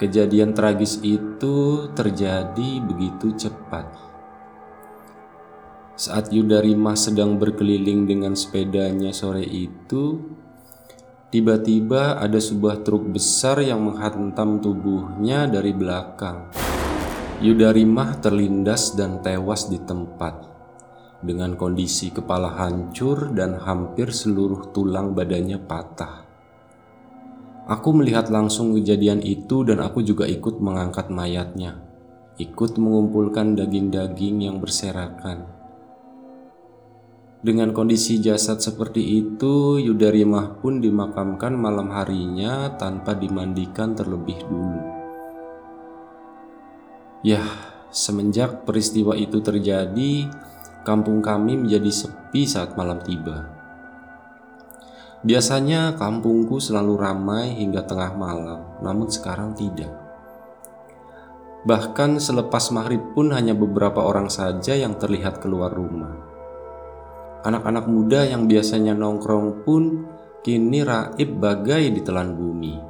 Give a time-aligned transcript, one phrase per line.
[0.00, 3.84] Kejadian tragis itu terjadi begitu cepat.
[5.92, 10.16] Saat Yudarimah sedang berkeliling dengan sepedanya sore itu,
[11.28, 16.48] tiba-tiba ada sebuah truk besar yang menghantam tubuhnya dari belakang.
[17.44, 20.48] Yudarimah terlindas dan tewas di tempat
[21.20, 26.29] dengan kondisi kepala hancur dan hampir seluruh tulang badannya patah.
[27.70, 31.78] Aku melihat langsung kejadian itu dan aku juga ikut mengangkat mayatnya,
[32.34, 35.46] ikut mengumpulkan daging-daging yang berserakan.
[37.46, 44.82] Dengan kondisi jasad seperti itu, Yudarimah pun dimakamkan malam harinya tanpa dimandikan terlebih dulu.
[47.22, 47.46] Ya,
[47.94, 50.26] semenjak peristiwa itu terjadi,
[50.82, 53.59] kampung kami menjadi sepi saat malam tiba.
[55.20, 59.92] Biasanya kampungku selalu ramai hingga tengah malam, namun sekarang tidak.
[61.60, 66.16] Bahkan selepas maghrib pun hanya beberapa orang saja yang terlihat keluar rumah.
[67.44, 70.08] Anak-anak muda yang biasanya nongkrong pun
[70.40, 72.80] kini raib bagai ditelan bumi.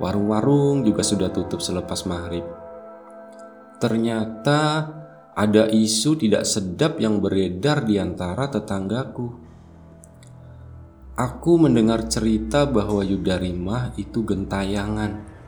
[0.00, 2.44] Warung-warung juga sudah tutup selepas maghrib.
[3.76, 4.60] Ternyata
[5.36, 9.47] ada isu tidak sedap yang beredar di antara tetanggaku.
[11.18, 15.38] Aku mendengar cerita bahwa Yudarimah itu gentayangan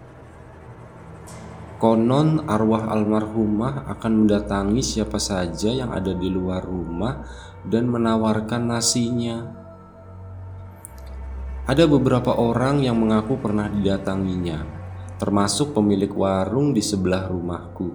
[1.81, 7.25] Konon arwah almarhumah akan mendatangi siapa saja yang ada di luar rumah
[7.65, 9.49] dan menawarkan nasinya.
[11.65, 14.61] Ada beberapa orang yang mengaku pernah didatanginya,
[15.17, 17.89] termasuk pemilik warung di sebelah rumahku.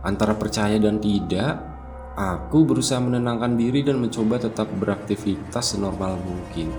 [0.00, 1.71] Antara percaya dan tidak,
[2.16, 6.72] aku berusaha menenangkan diri dan mencoba tetap beraktivitas senormal mungkin.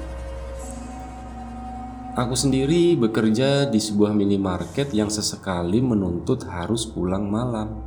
[2.13, 7.81] Aku sendiri bekerja di sebuah minimarket yang sesekali menuntut harus pulang malam.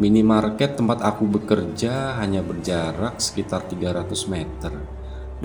[0.00, 4.72] Minimarket tempat aku bekerja hanya berjarak sekitar 300 meter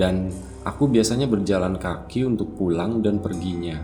[0.00, 0.32] dan
[0.64, 3.76] aku biasanya berjalan kaki untuk pulang dan perginya.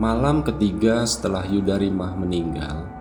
[0.00, 2.95] Malam ketiga setelah Yudarimah meninggal,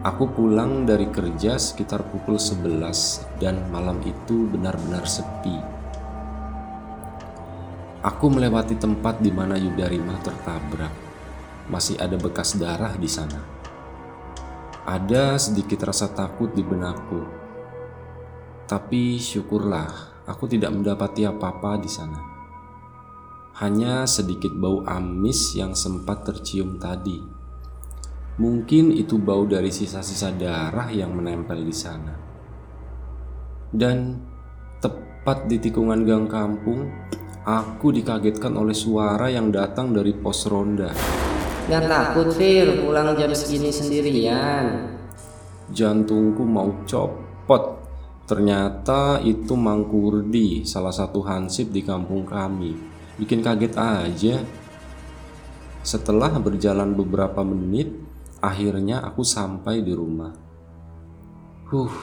[0.00, 5.80] aku pulang dari kerja sekitar pukul 11 dan malam itu benar-benar sepi.
[8.00, 10.92] Aku melewati tempat di mana Yudarima tertabrak.
[11.68, 13.44] Masih ada bekas darah di sana.
[14.88, 17.20] Ada sedikit rasa takut di benakku.
[18.64, 22.20] Tapi syukurlah aku tidak mendapati apa-apa di sana.
[23.60, 27.39] Hanya sedikit bau amis yang sempat tercium tadi.
[28.40, 32.16] Mungkin itu bau dari sisa-sisa darah yang menempel di sana.
[33.68, 34.16] Dan
[34.80, 36.88] tepat di tikungan gang kampung,
[37.40, 40.92] Aku dikagetkan oleh suara yang datang dari pos ronda.
[41.72, 44.92] Gak takut, Fir, pulang jam segini sendirian.
[45.72, 47.80] Jantungku mau copot.
[48.28, 52.76] Ternyata itu Mang Kurdi, salah satu hansip di kampung kami.
[53.16, 54.36] Bikin kaget aja.
[55.80, 57.88] Setelah berjalan beberapa menit,
[58.40, 60.32] akhirnya aku sampai di rumah.
[61.68, 61.94] Huh,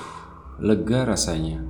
[0.61, 1.65] lega rasanya.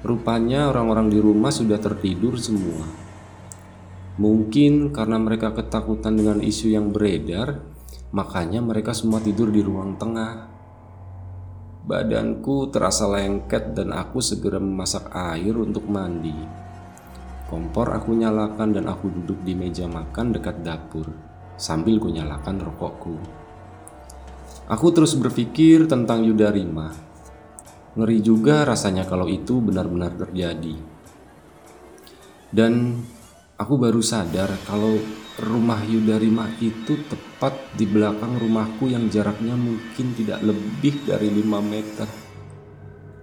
[0.00, 2.88] Rupanya orang-orang di rumah sudah tertidur semua.
[4.16, 7.60] Mungkin karena mereka ketakutan dengan isu yang beredar,
[8.10, 10.48] makanya mereka semua tidur di ruang tengah.
[11.84, 16.36] Badanku terasa lengket dan aku segera memasak air untuk mandi.
[17.48, 21.29] Kompor aku nyalakan dan aku duduk di meja makan dekat dapur
[21.60, 23.20] sambil kunyalakan rokokku.
[24.72, 26.94] Aku terus berpikir tentang Yudarima
[27.90, 30.78] Ngeri juga rasanya kalau itu benar-benar terjadi.
[32.54, 33.02] Dan
[33.60, 34.96] Aku baru sadar kalau
[35.36, 42.08] rumah Yudarima itu tepat di belakang rumahku yang jaraknya mungkin tidak lebih dari 5 meter.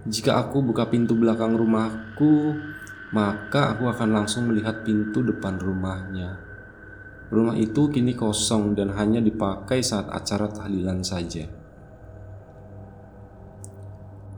[0.06, 2.54] Jika aku buka pintu belakang rumahku,
[3.10, 6.47] maka aku akan langsung melihat pintu depan rumahnya.
[7.28, 11.44] Rumah itu kini kosong dan hanya dipakai saat acara tahlilan saja.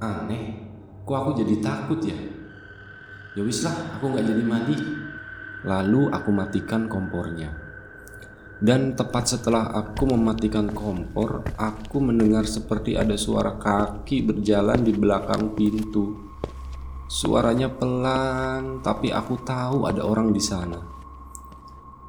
[0.02, 0.58] Aneh,
[1.06, 2.18] kok aku jadi takut ya?
[3.38, 4.76] Ya wis lah, aku nggak jadi mandi.
[5.62, 7.54] Lalu aku matikan kompornya.
[8.60, 15.54] Dan tepat setelah aku mematikan kompor, aku mendengar seperti ada suara kaki berjalan di belakang
[15.56, 16.12] pintu.
[17.08, 20.99] Suaranya pelan, tapi aku tahu ada orang di sana.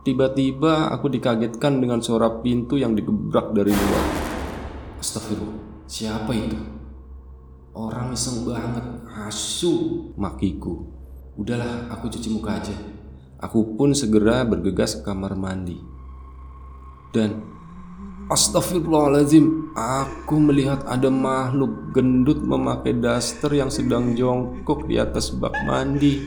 [0.02, 4.06] Tiba-tiba aku dikagetkan dengan suara pintu yang digebrak dari luar.
[4.98, 6.58] Astagfirullah, siapa itu?
[7.78, 8.82] Orang iseng banget,
[9.30, 10.90] asu, makiku.
[11.38, 12.74] Udahlah, aku cuci muka aja.
[13.46, 15.78] Aku pun segera bergegas ke kamar mandi.
[17.14, 17.46] Dan
[18.34, 26.26] astagfirullahaladzim, aku melihat ada makhluk gendut memakai daster yang sedang jongkok di atas bak mandi.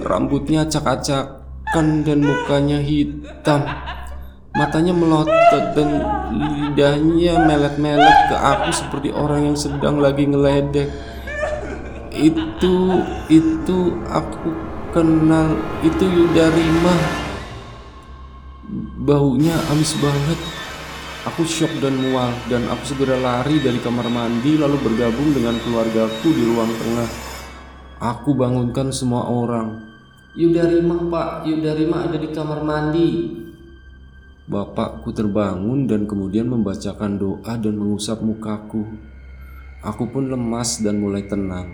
[0.00, 0.64] Rambutnya
[1.72, 3.64] dan mukanya hitam.
[4.52, 10.92] Matanya melotot dan lidahnya melet-melet ke aku seperti orang yang sedang lagi ngeledek.
[12.12, 13.00] Itu
[13.32, 14.52] itu aku
[14.92, 15.56] kenal.
[15.80, 16.92] Itu Yudarima.
[19.00, 20.36] Baunya amis banget.
[21.32, 26.28] Aku shock dan mual dan aku segera lari dari kamar mandi lalu bergabung dengan keluargaku
[26.28, 27.08] di ruang tengah.
[28.02, 29.91] Aku bangunkan semua orang
[30.32, 33.28] Yudarima pak, Yudarima ada di kamar mandi
[34.48, 38.80] Bapakku terbangun dan kemudian membacakan doa dan mengusap mukaku
[39.84, 41.68] Aku pun lemas dan mulai tenang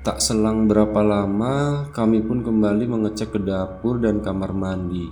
[0.00, 5.10] Tak selang berapa lama, kami pun kembali mengecek ke dapur dan kamar mandi.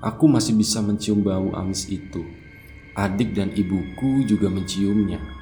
[0.00, 2.24] Aku masih bisa mencium bau amis itu.
[2.96, 5.35] Adik dan ibuku juga menciumnya.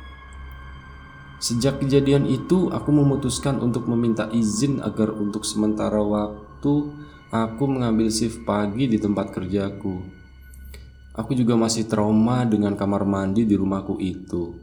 [1.45, 6.75] Sejak kejadian itu, aku memutuskan untuk meminta izin agar untuk sementara waktu
[7.29, 10.01] aku mengambil shift pagi di tempat kerjaku.
[11.13, 14.57] Aku juga masih trauma dengan kamar mandi di rumahku itu.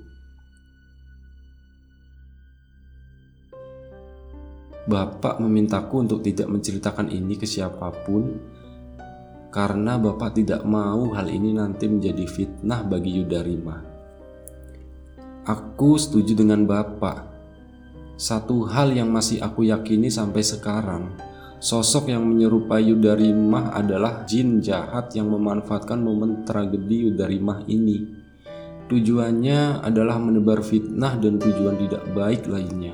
[4.90, 8.42] Bapak memintaku untuk tidak menceritakan ini ke siapa pun
[9.54, 13.91] karena Bapak tidak mau hal ini nanti menjadi fitnah bagi Yudarima.
[15.42, 17.26] Aku setuju dengan Bapak.
[18.14, 21.18] Satu hal yang masih aku yakini sampai sekarang,
[21.58, 28.06] sosok yang menyerupai Yudarimah adalah jin jahat yang memanfaatkan momen tragedi Yudarimah ini.
[28.86, 32.94] Tujuannya adalah menebar fitnah dan tujuan tidak baik lainnya.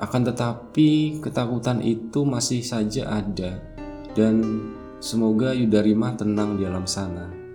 [0.00, 3.60] Akan tetapi, ketakutan itu masih saja ada,
[4.16, 4.40] dan
[5.04, 7.45] semoga Yudarima tenang di alam sana.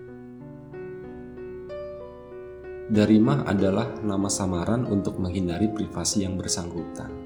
[2.91, 7.20] Darimah adalah nama samaran untuk menghindari privasi yang bersangkutan.